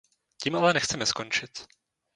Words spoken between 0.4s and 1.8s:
Tím ale nechceme skončit.